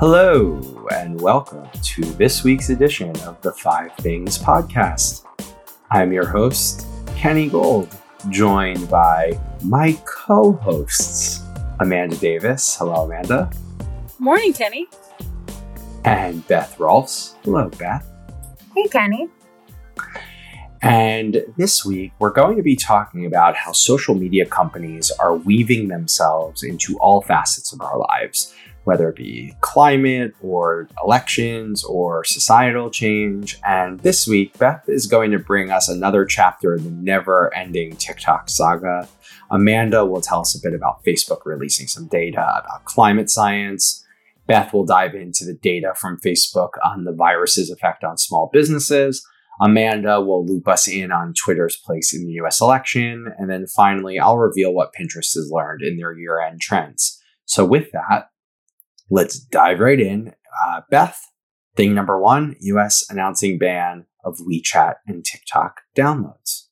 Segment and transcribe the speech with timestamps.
[0.00, 0.60] Hello,
[0.92, 5.24] and welcome to this week's edition of the Five Things Podcast.
[5.92, 7.96] I'm your host, Kenny Gold,
[8.28, 11.42] joined by my co hosts,
[11.78, 12.76] Amanda Davis.
[12.76, 13.48] Hello, Amanda.
[14.18, 14.88] Morning, Kenny.
[16.04, 17.36] And Beth Rolfs.
[17.44, 18.04] Hello, Beth.
[18.74, 19.28] Hey, Kenny.
[20.82, 25.86] And this week, we're going to be talking about how social media companies are weaving
[25.86, 28.52] themselves into all facets of our lives,
[28.84, 33.58] whether it be climate or elections or societal change.
[33.64, 37.96] And this week, Beth is going to bring us another chapter in the never ending
[37.96, 39.08] TikTok saga.
[39.50, 44.04] Amanda will tell us a bit about Facebook releasing some data about climate science.
[44.46, 49.26] Beth will dive into the data from Facebook on the virus's effect on small businesses.
[49.60, 53.32] Amanda will loop us in on Twitter's place in the US election.
[53.38, 57.20] And then finally, I'll reveal what Pinterest has learned in their year end trends.
[57.46, 58.28] So, with that,
[59.10, 60.34] let's dive right in.
[60.66, 61.20] Uh, Beth,
[61.76, 66.68] thing number one US announcing ban of WeChat and TikTok downloads.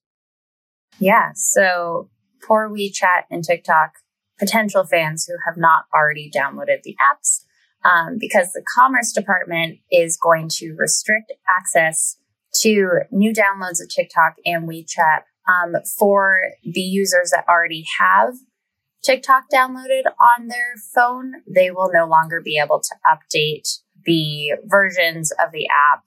[0.98, 1.32] Yeah.
[1.34, 2.10] So,
[2.46, 3.92] for WeChat and TikTok,
[4.38, 7.40] potential fans who have not already downloaded the apps,
[7.84, 12.16] um, because the Commerce Department is going to restrict access
[12.60, 18.34] to new downloads of TikTok and WeChat um, for the users that already have
[19.02, 21.42] TikTok downloaded on their phone.
[21.46, 26.04] They will no longer be able to update the versions of the app.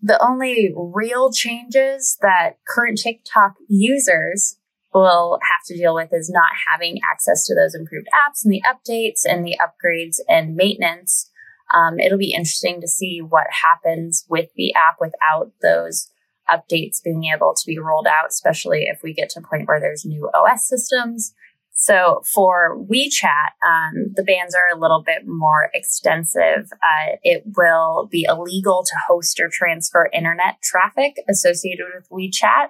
[0.00, 4.58] The only real changes that current TikTok users
[4.94, 8.62] will have to deal with is not having access to those improved apps and the
[8.62, 11.30] updates and the upgrades and maintenance
[11.74, 16.10] um, it'll be interesting to see what happens with the app without those
[16.48, 19.80] updates being able to be rolled out, especially if we get to a point where
[19.80, 21.34] there's new OS systems.
[21.76, 26.72] So for WeChat, um, the bans are a little bit more extensive.
[26.72, 32.68] Uh, it will be illegal to host or transfer internet traffic associated with WeChat.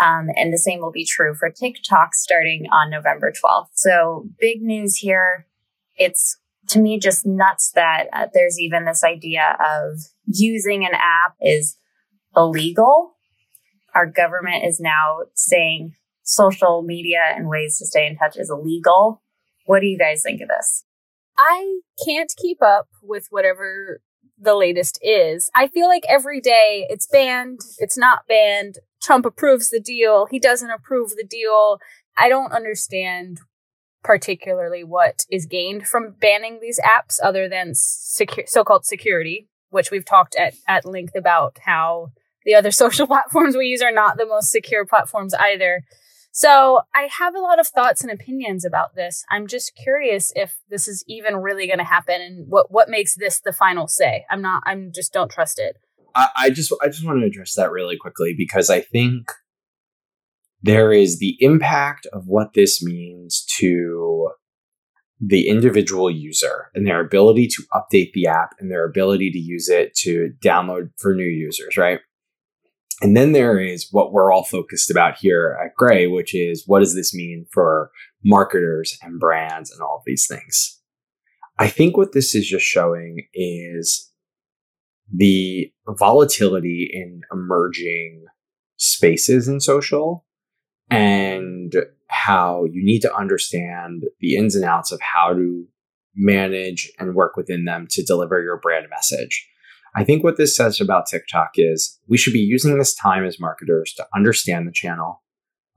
[0.00, 3.68] Um, and the same will be true for TikTok starting on November 12th.
[3.74, 5.46] So big news here.
[5.96, 6.38] It's
[6.68, 11.76] to me just nuts that uh, there's even this idea of using an app is
[12.36, 13.16] illegal.
[13.94, 15.94] Our government is now saying
[16.30, 19.22] social media and ways to stay in touch is illegal.
[19.66, 20.84] What do you guys think of this?
[21.38, 24.00] I can't keep up with whatever
[24.38, 25.50] the latest is.
[25.54, 28.76] I feel like every day it's banned, it's not banned.
[29.02, 31.78] Trump approves the deal, he doesn't approve the deal.
[32.18, 33.38] I don't understand
[34.02, 40.04] particularly what is gained from banning these apps other than secu- so-called security which we've
[40.04, 42.10] talked at, at length about how
[42.44, 45.82] the other social platforms we use are not the most secure platforms either
[46.32, 49.24] so i have a lot of thoughts and opinions about this.
[49.30, 53.14] I'm just curious if this is even really going to happen and what what makes
[53.14, 54.24] this the final say.
[54.30, 55.76] I'm not i'm just don't trust it.
[56.14, 59.30] I, I just i just want to address that really quickly because i think
[60.62, 64.30] there is the impact of what this means to
[65.20, 69.68] the individual user and their ability to update the app and their ability to use
[69.68, 72.00] it to download for new users, right?
[73.02, 76.80] And then there is what we're all focused about here at Grey, which is what
[76.80, 77.90] does this mean for
[78.24, 80.78] marketers and brands and all of these things?
[81.58, 84.10] I think what this is just showing is
[85.12, 88.26] the volatility in emerging
[88.76, 90.24] spaces in social
[90.90, 91.74] and
[92.08, 95.66] how you need to understand the ins and outs of how to
[96.16, 99.48] manage and work within them to deliver your brand message.
[99.94, 103.40] I think what this says about TikTok is we should be using this time as
[103.40, 105.22] marketers to understand the channel,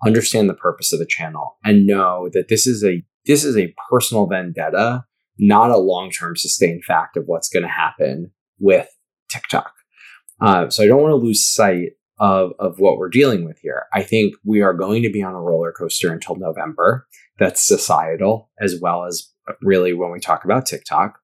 [0.06, 3.74] understand the purpose of the channel, and know that this is a this is a
[3.90, 5.06] personal vendetta,
[5.40, 8.88] not a long-term sustained fact of what's going to happen with
[9.30, 9.72] TikTok.
[10.42, 13.86] Uh, so I don't want to lose sight of, of what we're dealing with here.
[13.94, 17.08] I think we are going to be on a roller coaster until November.
[17.40, 19.32] That's societal, as well as
[19.62, 21.18] really when we talk about TikTok.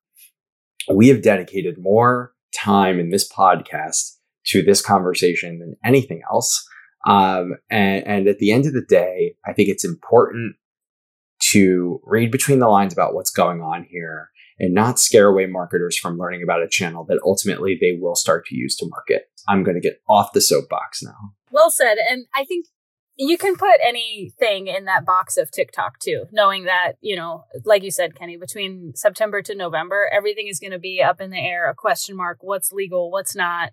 [0.90, 4.16] We have dedicated more time in this podcast
[4.48, 6.66] to this conversation than anything else.
[7.08, 10.56] Um, and, and at the end of the day, I think it's important
[11.52, 14.30] to read between the lines about what's going on here
[14.60, 18.46] and not scare away marketers from learning about a channel that ultimately they will start
[18.48, 19.30] to use to market.
[19.48, 21.34] I'm going to get off the soapbox now.
[21.52, 21.96] Well said.
[22.10, 22.66] And I think
[23.20, 27.84] you can put anything in that box of TikTok too, knowing that, you know, like
[27.84, 31.38] you said, Kenny, between September to November, everything is going to be up in the
[31.38, 33.72] air, a question mark, what's legal, what's not.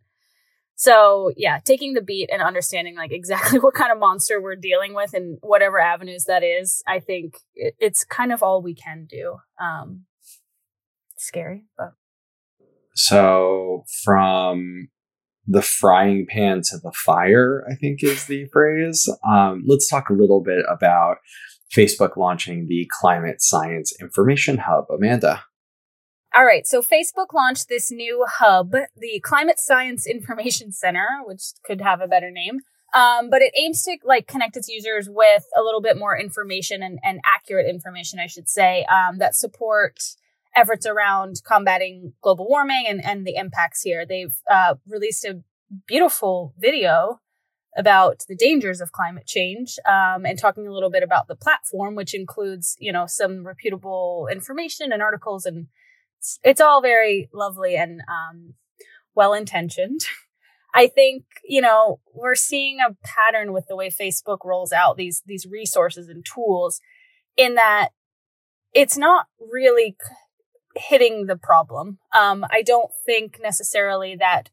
[0.74, 4.94] So, yeah, taking the beat and understanding like exactly what kind of monster we're dealing
[4.94, 9.36] with and whatever avenues that is, I think it's kind of all we can do.
[9.60, 10.06] Um,
[11.16, 11.92] scary, but
[12.94, 14.88] So from
[15.46, 19.08] the frying pan to the fire, I think is the phrase.
[19.28, 21.18] Um, let's talk a little bit about
[21.74, 24.86] Facebook launching the Climate Science Information Hub.
[24.90, 25.44] Amanda.
[26.34, 31.80] All right, so Facebook launched this new hub, the Climate Science Information Center, which could
[31.80, 32.60] have a better name.
[32.94, 36.82] Um, but it aims to like connect its users with a little bit more information
[36.82, 39.98] and, and accurate information, I should say, um, that support
[40.56, 44.06] efforts around combating global warming and, and the impacts here.
[44.06, 45.42] They've uh, released a
[45.86, 47.20] beautiful video
[47.76, 51.94] about the dangers of climate change um, and talking a little bit about the platform,
[51.94, 55.44] which includes, you know, some reputable information and articles.
[55.44, 55.66] And
[56.18, 58.54] it's, it's all very lovely and um,
[59.14, 60.00] well intentioned.
[60.74, 65.22] I think, you know, we're seeing a pattern with the way Facebook rolls out these
[65.24, 66.80] these resources and tools
[67.34, 67.90] in that
[68.74, 69.96] it's not really
[70.76, 71.98] hitting the problem.
[72.18, 74.50] Um, I don't think necessarily that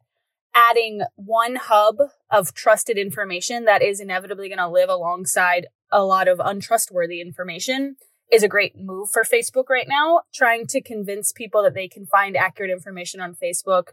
[0.56, 1.98] adding one hub
[2.30, 7.96] of trusted information that is inevitably going to live alongside a lot of untrustworthy information
[8.32, 10.22] is a great move for Facebook right now.
[10.34, 13.90] Trying to convince people that they can find accurate information on Facebook.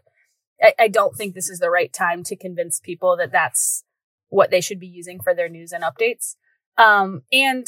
[0.61, 3.83] I, I don't think this is the right time to convince people that that's
[4.29, 6.35] what they should be using for their news and updates.
[6.77, 7.67] Um, and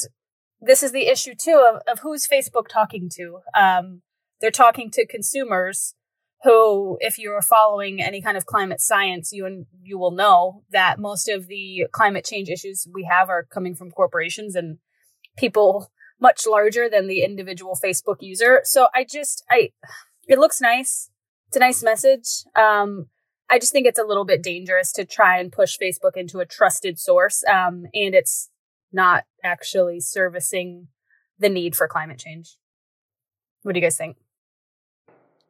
[0.60, 3.40] this is the issue too of, of who's Facebook talking to.
[3.56, 4.02] Um,
[4.44, 5.94] they're talking to consumers
[6.42, 10.98] who, if you're following any kind of climate science, you and you will know that
[10.98, 14.76] most of the climate change issues we have are coming from corporations and
[15.38, 18.60] people much larger than the individual Facebook user.
[18.64, 19.70] So I just I
[20.28, 21.08] it looks nice.
[21.48, 22.44] It's a nice message.
[22.54, 23.06] Um,
[23.48, 26.46] I just think it's a little bit dangerous to try and push Facebook into a
[26.46, 28.50] trusted source, um, and it's
[28.92, 30.88] not actually servicing
[31.38, 32.58] the need for climate change.
[33.62, 34.18] What do you guys think?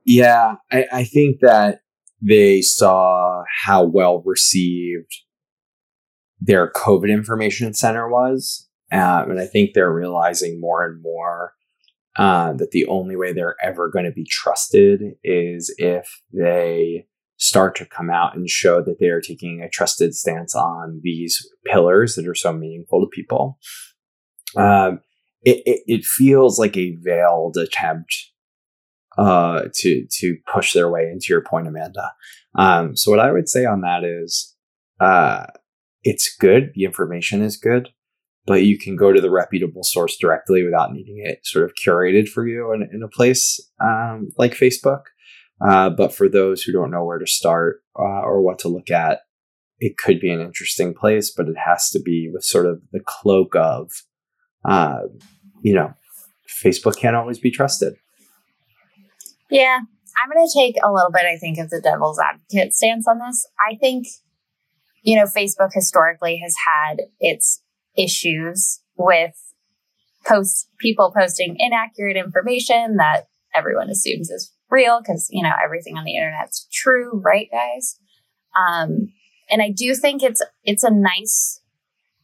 [0.04, 1.80] Yeah, I, I think that
[2.20, 5.12] they saw how well received
[6.40, 8.68] their COVID information center was.
[8.92, 11.52] Um, and I think they're realizing more and more
[12.16, 17.06] uh, that the only way they're ever going to be trusted is if they
[17.36, 21.46] start to come out and show that they are taking a trusted stance on these
[21.66, 23.58] pillars that are so meaningful to people.
[24.56, 25.00] Um,
[25.42, 28.30] it, it, it feels like a veiled attempt
[29.18, 32.12] uh, to to push their way into your point, Amanda.
[32.56, 34.54] Um, so what I would say on that is,
[35.00, 35.46] uh,
[36.02, 36.70] it's good.
[36.74, 37.88] The information is good,
[38.46, 42.28] but you can go to the reputable source directly without needing it sort of curated
[42.28, 45.02] for you in, in a place um, like Facebook.
[45.64, 48.90] Uh, but for those who don't know where to start uh, or what to look
[48.90, 49.20] at,
[49.78, 53.00] it could be an interesting place, but it has to be with sort of the
[53.00, 53.90] cloak of,
[54.68, 55.02] uh,
[55.62, 55.92] you know,
[56.64, 57.94] Facebook can't always be trusted.
[59.50, 59.80] Yeah,
[60.22, 63.18] I'm going to take a little bit, I think, of the devil's advocate stance on
[63.18, 63.46] this.
[63.60, 64.06] I think,
[65.02, 67.62] you know, Facebook historically has had its
[67.96, 69.34] issues with
[70.26, 76.04] posts, people posting inaccurate information that everyone assumes is real because, you know, everything on
[76.04, 77.98] the internet's true, right, guys?
[78.56, 79.12] Um,
[79.50, 81.60] and I do think it's, it's a nice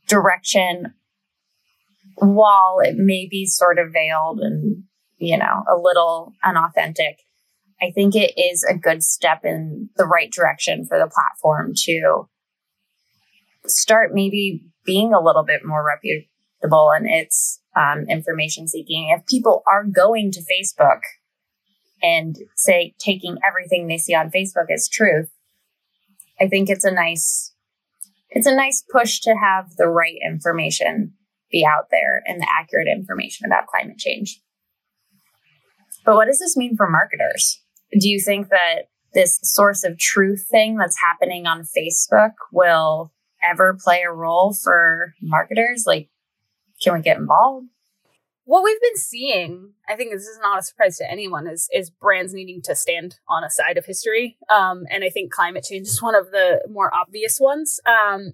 [0.08, 0.94] direction
[2.16, 4.84] while it may be sort of veiled and
[5.20, 7.20] you know, a little unauthentic.
[7.80, 12.28] I think it is a good step in the right direction for the platform to
[13.66, 19.14] start maybe being a little bit more reputable in its um, information seeking.
[19.16, 21.00] If people are going to Facebook
[22.02, 25.30] and say taking everything they see on Facebook as truth,
[26.40, 27.54] I think it's a nice
[28.30, 31.14] it's a nice push to have the right information
[31.50, 34.40] be out there and the accurate information about climate change.
[36.04, 37.60] But what does this mean for marketers?
[37.92, 43.76] Do you think that this source of truth thing that's happening on Facebook will ever
[43.82, 45.84] play a role for marketers?
[45.86, 46.08] Like,
[46.82, 47.66] can we get involved?
[48.44, 51.90] What we've been seeing, I think this is not a surprise to anyone, is is
[51.90, 54.38] brands needing to stand on a side of history.
[54.48, 57.78] Um, and I think climate change is one of the more obvious ones.
[57.86, 58.32] Um,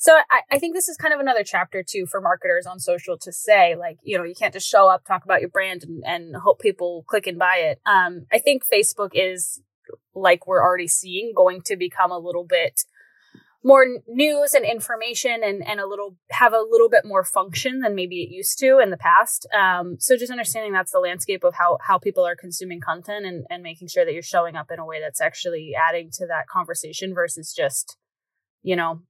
[0.00, 3.18] so I, I think this is kind of another chapter too for marketers on social
[3.18, 6.02] to say, like, you know, you can't just show up, talk about your brand and,
[6.06, 7.82] and hope people click and buy it.
[7.84, 9.60] Um, I think Facebook is
[10.14, 12.80] like we're already seeing going to become a little bit
[13.62, 17.94] more news and information and, and a little have a little bit more function than
[17.94, 19.46] maybe it used to in the past.
[19.54, 23.44] Um, so just understanding that's the landscape of how, how people are consuming content and,
[23.50, 26.48] and making sure that you're showing up in a way that's actually adding to that
[26.48, 27.98] conversation versus just,
[28.62, 29.02] you know,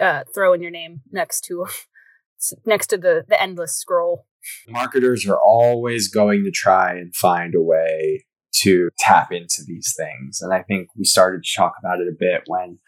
[0.00, 1.66] uh, throw in your name next to
[2.66, 4.26] next to the the endless scroll.
[4.68, 10.40] Marketers are always going to try and find a way to tap into these things.
[10.40, 12.78] And I think we started to talk about it a bit when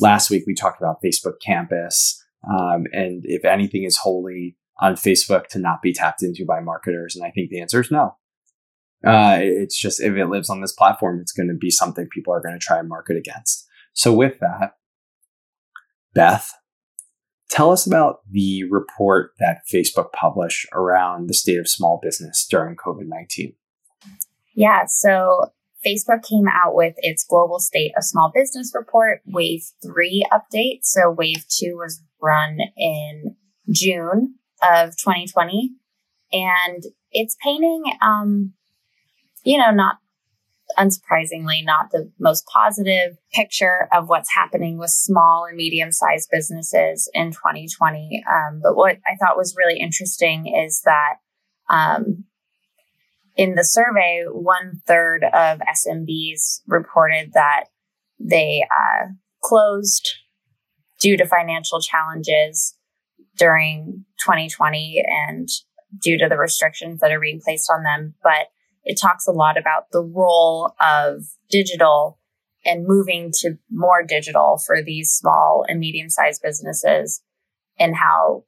[0.00, 2.22] last week we talked about Facebook Campus.
[2.48, 7.16] Um, and if anything is wholly on Facebook to not be tapped into by marketers.
[7.16, 8.16] And I think the answer is no.
[9.06, 12.34] Uh, it's just if it lives on this platform, it's going to be something people
[12.34, 13.66] are going to try and market against.
[13.92, 14.72] So, with that,
[16.16, 16.50] Beth,
[17.50, 22.74] tell us about the report that Facebook published around the state of small business during
[22.74, 23.54] COVID 19.
[24.54, 25.52] Yeah, so
[25.86, 30.80] Facebook came out with its Global State of Small Business Report, Wave 3 update.
[30.82, 33.36] So, Wave 2 was run in
[33.70, 35.72] June of 2020.
[36.32, 36.82] And
[37.12, 38.54] it's painting, um,
[39.44, 39.98] you know, not
[40.78, 47.10] unsurprisingly, not the most positive picture of what's happening with small and medium sized businesses
[47.14, 48.24] in 2020.
[48.28, 51.16] Um, but what I thought was really interesting is that
[51.68, 52.24] um,
[53.36, 57.64] in the survey, one third of SMBs reported that
[58.18, 59.08] they uh,
[59.42, 60.14] closed
[61.00, 62.74] due to financial challenges
[63.36, 65.48] during 2020 and
[66.00, 68.14] due to the restrictions that are being placed on them.
[68.22, 68.48] But
[68.86, 72.18] it talks a lot about the role of digital
[72.64, 77.22] and moving to more digital for these small and medium sized businesses
[77.78, 78.44] and how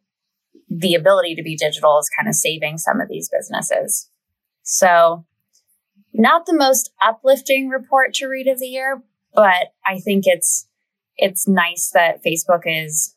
[0.71, 4.09] the ability to be digital is kind of saving some of these businesses.
[4.62, 5.25] So,
[6.14, 9.02] not the most uplifting report to read of the year,
[9.35, 10.68] but I think it's
[11.16, 13.16] it's nice that Facebook is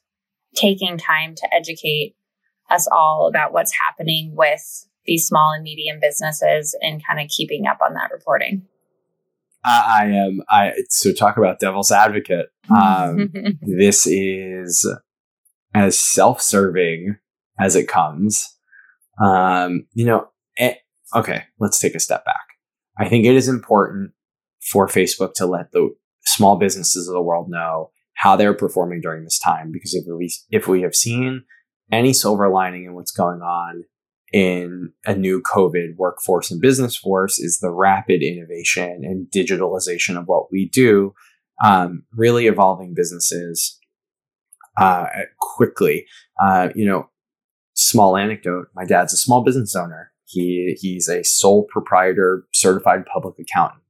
[0.56, 2.16] taking time to educate
[2.70, 7.66] us all about what's happening with these small and medium businesses and kind of keeping
[7.68, 8.64] up on that reporting.
[9.64, 10.42] I am.
[10.50, 12.48] I so talk about devil's advocate.
[12.72, 14.90] Um, this is
[15.74, 17.18] as self-serving
[17.60, 18.48] as it comes.
[19.22, 20.76] Um, you know, eh,
[21.14, 21.44] okay.
[21.60, 22.46] Let's take a step back.
[22.98, 24.12] I think it is important
[24.72, 25.94] for Facebook to let the
[26.24, 29.72] small businesses of the world know how they're performing during this time.
[29.74, 31.44] Because if we if we have seen
[31.92, 33.84] any silver lining in what's going on
[34.32, 40.28] in a new COVID workforce and business force is the rapid innovation and digitalization of
[40.28, 41.14] what we do,
[41.64, 43.80] um, really evolving businesses
[44.78, 45.06] uh,
[45.40, 46.06] quickly.
[46.42, 47.10] Uh, you know,
[47.74, 50.12] small anecdote: my dad's a small business owner.
[50.26, 53.82] He he's a sole proprietor, certified public accountant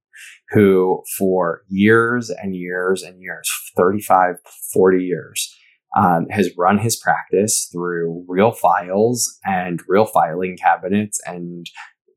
[0.51, 4.35] who for years and years and years 35
[4.73, 5.55] 40 years
[5.95, 11.65] um, has run his practice through real files and real filing cabinets and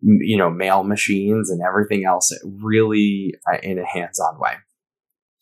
[0.01, 4.55] you know mail machines and everything else really uh, in a hands-on way.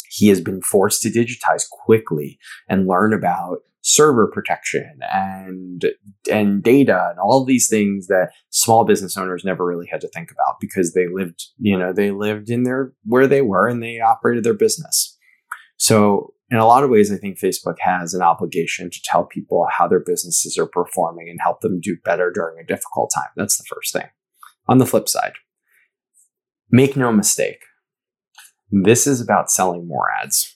[0.09, 5.85] He has been forced to digitize quickly and learn about server protection and
[6.31, 10.31] and data and all these things that small business owners never really had to think
[10.31, 14.01] about because they lived you know they lived in their where they were and they
[14.01, 15.19] operated their business.
[15.77, 19.67] So in a lot of ways, I think Facebook has an obligation to tell people
[19.71, 23.31] how their businesses are performing and help them do better during a difficult time.
[23.37, 24.09] That's the first thing.
[24.69, 25.33] On the flip side,
[26.71, 27.61] make no mistake,
[28.71, 30.55] this is about selling more ads.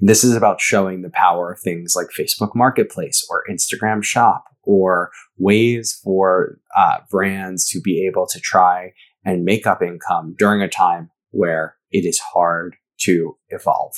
[0.00, 5.10] This is about showing the power of things like Facebook Marketplace or Instagram Shop or
[5.36, 8.92] ways for uh, brands to be able to try
[9.26, 13.92] and make up income during a time where it is hard to evolve.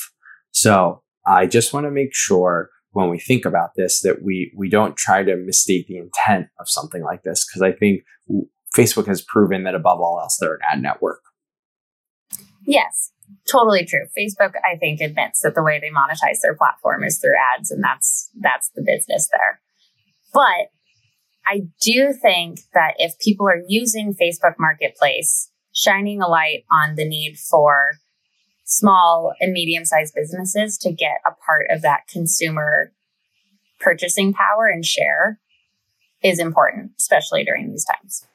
[0.51, 4.69] So I just want to make sure when we think about this that we we
[4.69, 8.03] don't try to misstate the intent of something like this because I think
[8.75, 11.21] Facebook has proven that above all else they're an ad network.
[12.67, 13.13] Yes,
[13.51, 14.07] totally true.
[14.19, 17.83] Facebook I think admits that the way they monetize their platform is through ads and
[17.83, 19.61] that's that's the business there.
[20.33, 20.71] But
[21.47, 27.07] I do think that if people are using Facebook Marketplace, shining a light on the
[27.07, 27.93] need for
[28.65, 32.93] small and medium sized businesses to get a part of that consumer
[33.79, 35.39] purchasing power and share
[36.23, 38.27] is important, especially during these times.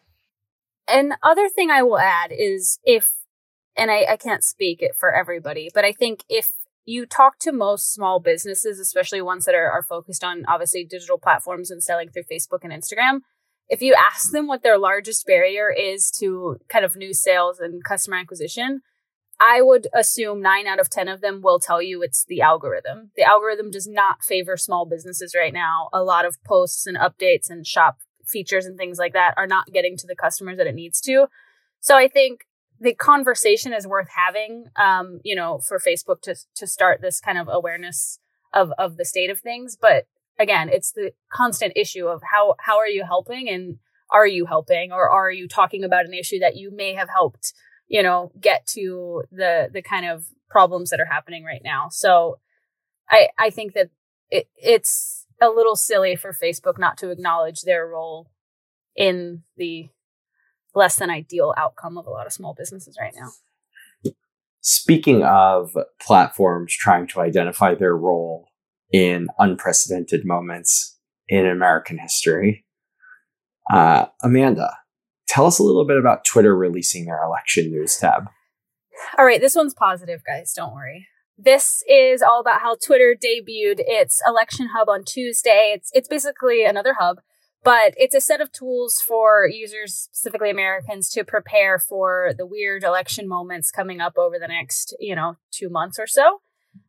[0.88, 3.12] And other thing I will add is if,
[3.76, 6.52] and I, I can't speak it for everybody, but I think if
[6.86, 11.18] you talk to most small businesses, especially ones that are, are focused on obviously digital
[11.18, 13.20] platforms and selling through Facebook and Instagram,
[13.70, 17.84] if you ask them what their largest barrier is to kind of new sales and
[17.84, 18.82] customer acquisition,
[19.40, 23.12] I would assume nine out of 10 of them will tell you it's the algorithm.
[23.16, 25.90] The algorithm does not favor small businesses right now.
[25.94, 29.72] A lot of posts and updates and shop features and things like that are not
[29.72, 31.28] getting to the customers that it needs to.
[31.80, 32.42] So I think
[32.80, 37.38] the conversation is worth having, um, you know, for Facebook to, to start this kind
[37.38, 38.20] of awareness
[38.54, 39.78] of, of the state of things.
[39.80, 40.06] But
[40.38, 43.78] again, it's the constant issue of how, how are you helping and
[44.12, 47.54] are you helping or are you talking about an issue that you may have helped
[47.90, 51.90] you know, get to the the kind of problems that are happening right now.
[51.92, 52.40] So
[53.10, 53.90] I I think that
[54.30, 58.30] it, it's a little silly for Facebook not to acknowledge their role
[58.96, 59.90] in the
[60.76, 64.14] less than ideal outcome of a lot of small businesses right now.
[64.62, 68.50] Speaking of platforms trying to identify their role
[68.92, 72.66] in unprecedented moments in American history,
[73.72, 74.76] uh, Amanda,
[75.30, 78.26] tell us a little bit about Twitter releasing their election news tab.
[79.18, 80.52] All right, this one's positive, guys.
[80.54, 81.08] Don't worry.
[81.38, 85.72] This is all about how Twitter debuted its election hub on Tuesday.
[85.74, 87.20] It's it's basically another hub,
[87.64, 92.84] but it's a set of tools for users, specifically Americans, to prepare for the weird
[92.84, 96.42] election moments coming up over the next, you know, two months or so.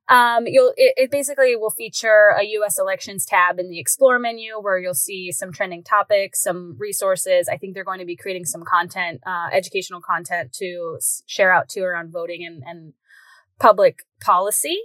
[0.09, 2.81] Um, you'll it, it, basically will feature a U.S.
[2.81, 7.49] elections tab in the Explore menu where you'll see some trending topics, some resources.
[7.49, 11.69] I think they're going to be creating some content, uh, educational content to share out
[11.71, 12.95] to around voting and, and
[13.61, 14.81] public policy.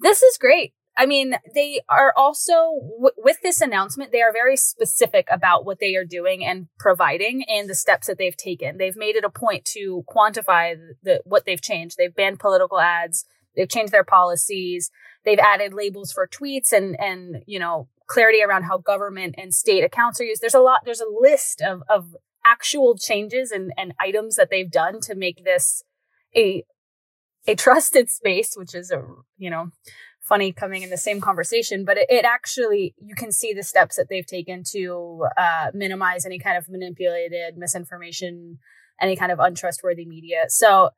[0.00, 0.74] This is great.
[0.96, 5.78] I mean, they are also w- with this announcement, they are very specific about what
[5.80, 8.76] they are doing and providing and the steps that they've taken.
[8.76, 11.96] They've made it a point to quantify the, what they've changed.
[11.96, 13.24] They've banned political ads.
[13.56, 14.90] They've changed their policies.
[15.24, 19.84] They've added labels for tweets and and you know clarity around how government and state
[19.84, 20.42] accounts are used.
[20.42, 20.80] There's a lot.
[20.84, 25.44] There's a list of of actual changes and and items that they've done to make
[25.44, 25.82] this
[26.36, 26.64] a
[27.46, 29.02] a trusted space, which is a,
[29.36, 29.70] you know,
[30.20, 33.96] funny coming in the same conversation, but it, it actually, you can see the steps
[33.96, 38.58] that they've taken to uh, minimize any kind of manipulated misinformation,
[39.00, 40.44] any kind of untrustworthy media.
[40.48, 40.90] So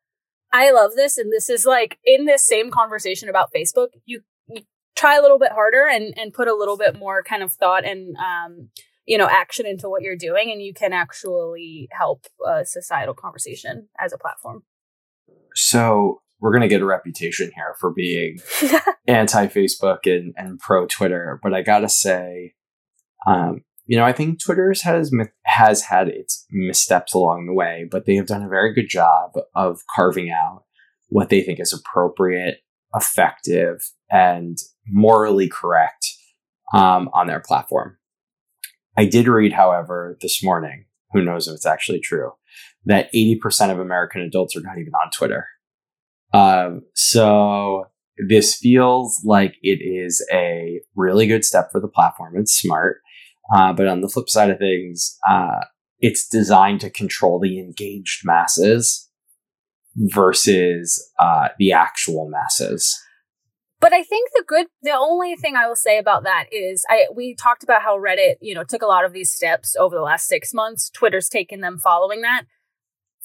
[0.54, 1.18] I love this.
[1.18, 4.62] And this is like in this same conversation about Facebook, you, you
[4.94, 7.84] try a little bit harder and, and put a little bit more kind of thought
[7.84, 8.68] and, um,
[9.04, 13.88] you know, action into what you're doing, and you can actually help a societal conversation
[13.99, 14.62] as a platform.
[15.56, 18.38] So we're going to get a reputation here for being
[19.08, 21.40] anti Facebook and, and pro Twitter.
[21.43, 22.54] But I got to say,
[23.26, 25.10] um, you know, I think Twitter has
[25.45, 29.33] has had its missteps along the way, but they have done a very good job
[29.54, 30.65] of carving out
[31.09, 32.59] what they think is appropriate,
[32.95, 36.07] effective, and morally correct
[36.73, 37.97] um, on their platform.
[38.97, 42.33] I did read, however, this morning, who knows if it's actually true,
[42.87, 45.47] that 80% of American adults are not even on Twitter.
[46.33, 47.87] Um, so
[48.28, 52.35] this feels like it is a really good step for the platform.
[52.37, 53.00] It's smart.
[53.54, 55.65] Uh, but on the flip side of things, uh,
[55.99, 59.11] it's designed to control the engaged masses
[59.97, 62.99] versus uh, the actual masses.
[63.80, 67.07] But I think the good, the only thing I will say about that is, I
[67.15, 70.02] we talked about how Reddit, you know, took a lot of these steps over the
[70.02, 70.89] last six months.
[70.89, 72.45] Twitter's taken them following that.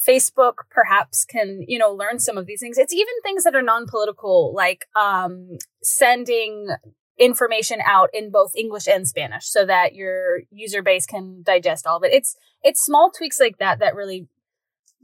[0.05, 2.77] Facebook perhaps can, you know, learn some of these things.
[2.77, 6.67] It's even things that are non-political, like um, sending
[7.19, 11.97] information out in both English and Spanish so that your user base can digest all
[11.97, 12.13] of it.
[12.13, 14.27] It's it's small tweaks like that that really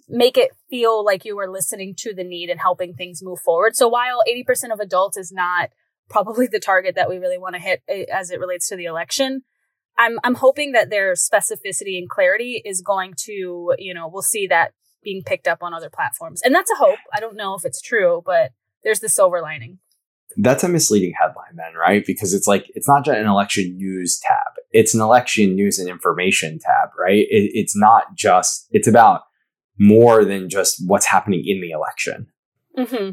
[0.08, 3.76] make it feel like you are listening to the need and helping things move forward.
[3.76, 5.72] So while 80% of adults is not
[6.10, 8.86] probably the target that we really want to hit eh, as it relates to the
[8.86, 9.42] election,
[9.98, 14.48] I'm I'm hoping that their specificity and clarity is going to, you know, we'll see
[14.48, 14.74] that
[15.04, 16.42] being picked up on other platforms.
[16.42, 17.00] And that's a hope.
[17.14, 18.52] I don't know if it's true, but
[18.84, 19.80] there's the silver lining.
[20.38, 22.06] That's a misleading headline, then, right?
[22.06, 25.90] Because it's like, it's not just an election news tab, it's an election news and
[25.90, 27.26] information tab, right?
[27.30, 29.22] It, it's not just, it's about
[29.80, 32.28] more than just what's happening in the election.
[32.78, 33.12] Mm-hmm.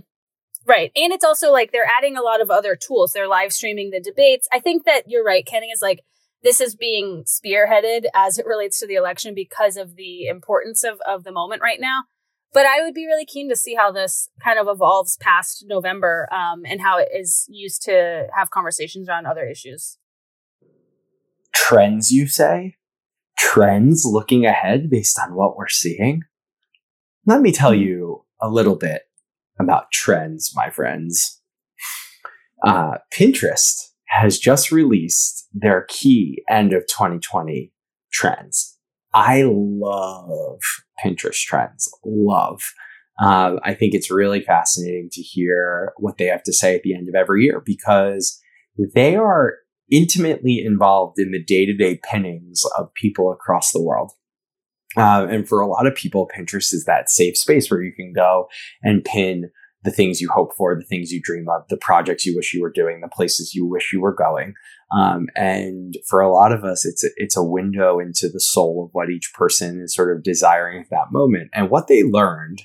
[0.66, 0.92] Right.
[0.94, 3.12] And it's also like they're adding a lot of other tools.
[3.12, 4.46] They're live streaming the debates.
[4.52, 6.04] I think that you're right, Kenny, is like
[6.42, 11.00] this is being spearheaded as it relates to the election because of the importance of,
[11.06, 12.04] of the moment right now.
[12.52, 16.28] But I would be really keen to see how this kind of evolves past November
[16.30, 19.98] um, and how it is used to have conversations around other issues.
[21.54, 22.76] Trends, you say?
[23.38, 26.22] Trends looking ahead based on what we're seeing?
[27.26, 29.02] Let me tell you a little bit
[29.58, 31.40] about trends, my friends.
[32.64, 37.72] Uh, Pinterest has just released their key end of 2020
[38.12, 38.71] trends.
[39.14, 40.60] I love
[41.04, 41.88] Pinterest trends.
[42.04, 42.62] Love.
[43.20, 46.94] Um, I think it's really fascinating to hear what they have to say at the
[46.94, 48.40] end of every year because
[48.94, 49.58] they are
[49.90, 54.12] intimately involved in the day to day pinnings of people across the world.
[54.96, 58.12] Uh, and for a lot of people, Pinterest is that safe space where you can
[58.12, 58.48] go
[58.82, 59.50] and pin
[59.84, 62.62] the things you hope for, the things you dream of, the projects you wish you
[62.62, 64.54] were doing, the places you wish you were going.
[64.96, 68.84] Um, and for a lot of us, it's a, it's a window into the soul
[68.84, 71.50] of what each person is sort of desiring at that moment.
[71.52, 72.62] And what they learned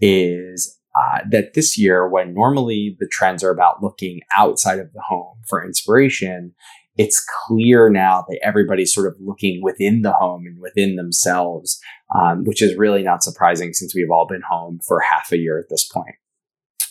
[0.00, 5.02] is uh, that this year, when normally the trends are about looking outside of the
[5.08, 6.54] home for inspiration,
[6.96, 11.80] it's clear now that everybody's sort of looking within the home and within themselves,
[12.14, 15.58] um, which is really not surprising since we've all been home for half a year
[15.58, 16.16] at this point.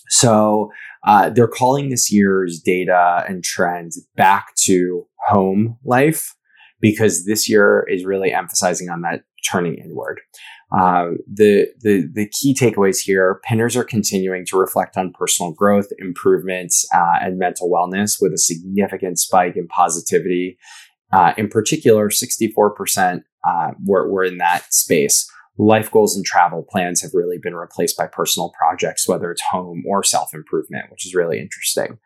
[0.09, 0.71] So
[1.05, 6.35] uh, they're calling this year's data and trends back to home life
[6.81, 10.19] because this year is really emphasizing on that turning inward.
[10.71, 15.87] Uh, the, the, the key takeaways here, pinners are continuing to reflect on personal growth,
[15.97, 20.57] improvements, uh, and mental wellness with a significant spike in positivity.
[21.11, 25.29] Uh, in particular, 64% uh, were, were in that space.
[25.59, 29.83] Life goals and travel plans have really been replaced by personal projects, whether it's home
[29.85, 31.99] or self improvement, which is really interesting.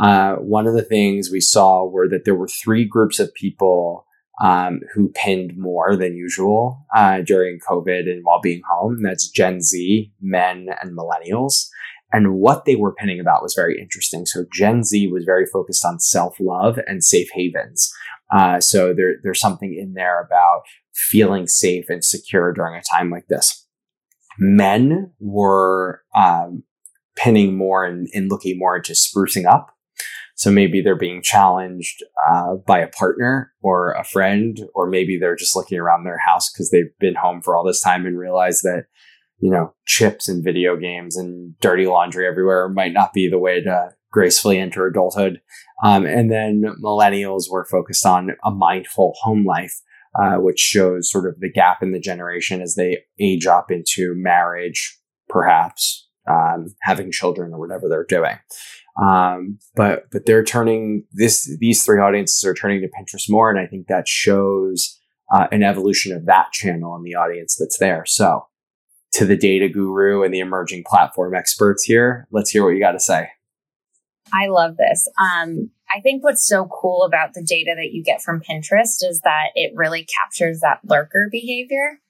[0.00, 4.06] Uh, one of the things we saw were that there were three groups of people
[4.42, 9.02] um, who pinned more than usual uh, during COVID and while being home.
[9.02, 11.68] That's Gen Z, men, and millennials.
[12.14, 14.24] And what they were pinning about was very interesting.
[14.26, 17.92] So Gen Z was very focused on self love and safe havens.
[18.32, 20.62] Uh, so there, there's something in there about
[20.94, 23.66] feeling safe and secure during a time like this.
[24.38, 26.64] Men were um,
[27.16, 29.74] pinning more and, and looking more into sprucing up
[30.36, 35.36] so maybe they're being challenged uh, by a partner or a friend, or maybe they're
[35.36, 38.60] just looking around their house because they've been home for all this time and realize
[38.62, 38.86] that,
[39.44, 43.60] you know, chips and video games and dirty laundry everywhere might not be the way
[43.60, 45.38] to gracefully enter adulthood.
[45.82, 49.80] Um, and then millennials were focused on a mindful home life.
[50.16, 54.14] Uh, which shows sort of the gap in the generation as they age up into
[54.14, 54.96] marriage,
[55.28, 58.38] perhaps um, having children or whatever they're doing.
[59.02, 63.58] Um, but but they're turning this these three audiences are turning to Pinterest more, and
[63.58, 65.00] I think that shows
[65.34, 68.04] uh, an evolution of that channel and the audience that's there.
[68.06, 68.46] So,
[69.14, 72.92] to the data guru and the emerging platform experts here, let's hear what you got
[72.92, 73.28] to say.
[74.32, 75.08] I love this.
[75.18, 79.20] Um, I think what's so cool about the data that you get from Pinterest is
[79.22, 82.00] that it really captures that lurker behavior.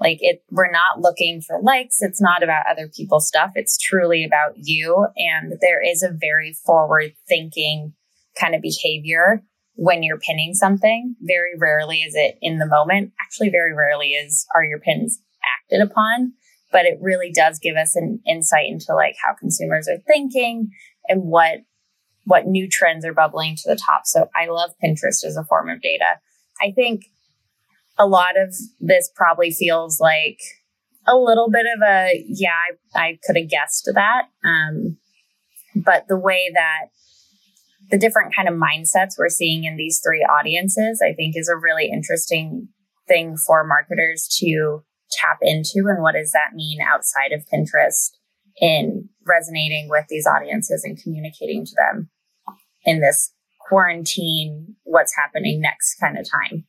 [0.00, 1.98] Like it, we're not looking for likes.
[2.00, 3.52] It's not about other people's stuff.
[3.54, 5.06] It's truly about you.
[5.16, 7.94] And there is a very forward thinking
[8.40, 9.42] kind of behavior
[9.74, 11.14] when you're pinning something.
[11.20, 13.12] Very rarely is it in the moment.
[13.20, 15.20] Actually, very rarely is are your pins
[15.62, 16.32] acted upon,
[16.70, 20.70] but it really does give us an insight into like how consumers are thinking
[21.08, 21.60] and what
[22.24, 24.02] what new trends are bubbling to the top.
[24.04, 26.20] So I love Pinterest as a form of data.
[26.60, 27.06] I think
[27.98, 30.38] a lot of this probably feels like
[31.06, 32.54] a little bit of a yeah
[32.94, 34.98] i, I could have guessed that um,
[35.74, 36.88] but the way that
[37.90, 41.56] the different kind of mindsets we're seeing in these three audiences i think is a
[41.56, 42.68] really interesting
[43.06, 48.10] thing for marketers to tap into and what does that mean outside of pinterest
[48.60, 52.10] in resonating with these audiences and communicating to them
[52.84, 56.64] in this quarantine what's happening next kind of time?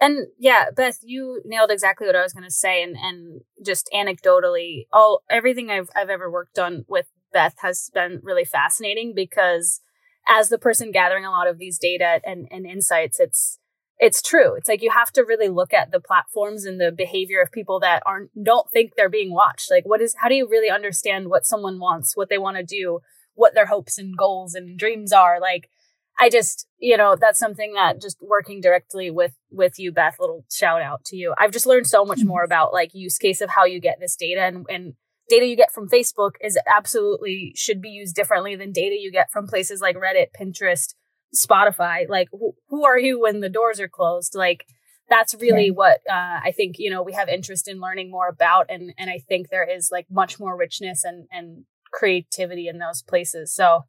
[0.00, 3.88] And yeah, Beth, you nailed exactly what I was going to say, and and just
[3.94, 9.80] anecdotally, all everything I've I've ever worked on with Beth has been really fascinating because
[10.28, 13.58] as the person gathering a lot of these data and, and insights, it's
[14.02, 14.56] it's true.
[14.56, 17.78] It's like you have to really look at the platforms and the behavior of people
[17.80, 19.70] that aren't don't think they're being watched.
[19.70, 22.64] Like what is how do you really understand what someone wants, what they want to
[22.64, 22.98] do,
[23.34, 25.40] what their hopes and goals and dreams are?
[25.40, 25.70] Like
[26.18, 30.16] I just, you know, that's something that just working directly with with you, Beth.
[30.18, 31.32] Little shout out to you.
[31.38, 32.28] I've just learned so much mm-hmm.
[32.28, 34.94] more about like use case of how you get this data and and
[35.28, 39.30] data you get from Facebook is absolutely should be used differently than data you get
[39.30, 40.92] from places like Reddit, Pinterest,
[41.34, 42.08] Spotify.
[42.08, 44.34] Like who, who are you when the doors are closed?
[44.34, 44.66] Like
[45.08, 48.66] that's really what uh, I think you know we have interest in learning more about,
[48.68, 53.02] and and I think there is like much more richness and and creativity in those
[53.02, 53.52] places.
[53.54, 53.84] So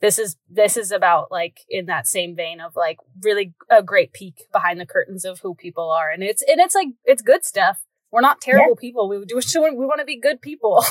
[0.00, 4.12] this is this is about like in that same vein of like really a great
[4.12, 7.44] peek behind the curtains of who people are and it's and it's like it's good
[7.44, 8.80] stuff we're not terrible yeah.
[8.80, 10.84] people we do we want to be good people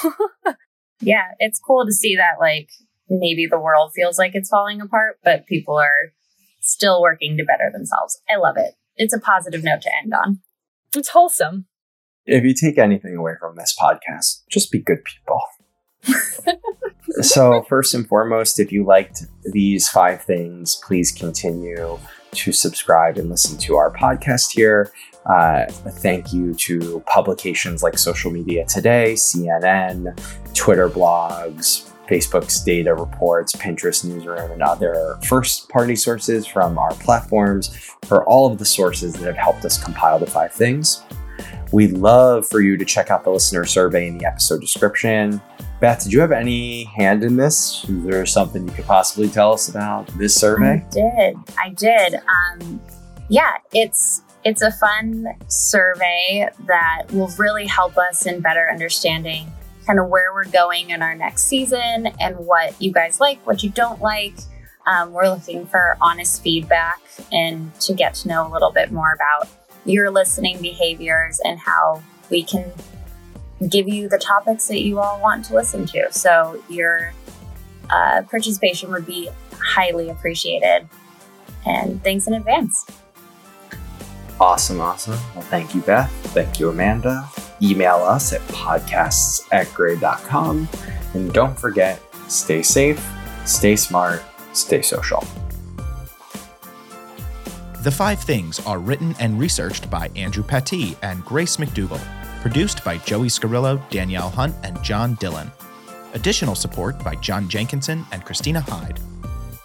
[1.02, 2.70] yeah it's cool to see that like
[3.10, 6.14] maybe the world feels like it's falling apart but people are
[6.62, 8.22] still working to better themselves.
[8.30, 8.74] I love it.
[8.98, 10.42] It's a positive note to end on.
[10.96, 11.68] It's wholesome.
[12.26, 15.42] If you take anything away from this podcast just be good people.
[17.22, 21.98] So, first and foremost, if you liked these five things, please continue
[22.34, 24.92] to subscribe and listen to our podcast here.
[25.26, 30.18] Uh, thank you to publications like Social Media Today, CNN,
[30.54, 37.76] Twitter blogs, Facebook's data reports, Pinterest newsroom, and other first party sources from our platforms
[38.06, 41.04] for all of the sources that have helped us compile the five things.
[41.72, 45.42] We'd love for you to check out the listener survey in the episode description.
[45.80, 47.86] Beth, did you have any hand in this?
[47.88, 50.84] Is there something you could possibly tell us about this survey?
[50.86, 51.38] I did.
[51.60, 52.16] I did.
[52.16, 52.82] Um,
[53.30, 59.52] yeah, it's it's a fun survey that will really help us in better understanding
[59.88, 63.64] kind of where we're going in our next season and what you guys like, what
[63.64, 64.36] you don't like.
[64.86, 69.14] Um, we're looking for honest feedback and to get to know a little bit more
[69.14, 69.50] about
[69.86, 72.72] your listening behaviors and how we can
[73.70, 76.12] give you the topics that you all want to listen to.
[76.12, 77.14] So your
[77.90, 80.88] uh, participation would be highly appreciated.
[81.66, 82.86] And thanks in advance.
[84.40, 85.20] Awesome, awesome.
[85.34, 86.12] Well, thank you, Beth.
[86.28, 87.28] Thank you, Amanda.
[87.62, 90.68] Email us at podcasts at grey.com.
[91.14, 93.04] And don't forget, stay safe,
[93.46, 95.24] stay smart, stay social.
[97.84, 102.02] The Five Things are written and researched by Andrew Pattee and Grace McDougall.
[102.42, 105.52] Produced by Joey Scarillo, Danielle Hunt, and John Dillon.
[106.14, 109.00] Additional support by John Jenkinson and Christina Hyde.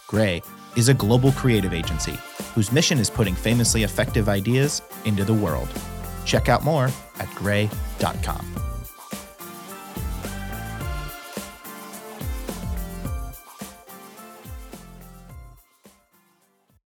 [0.07, 0.43] Grey
[0.77, 2.19] is a global creative agency
[2.55, 5.69] whose mission is putting famously effective ideas into the world.
[6.33, 8.62] Check out more at grey.com.